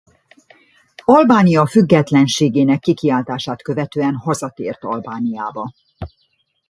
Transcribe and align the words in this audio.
Albánia 1.05 1.65
függetlenségének 1.65 2.79
kikiáltását 2.79 3.61
követően 3.61 4.15
hazatért 4.15 4.83
Albániába. 4.83 5.71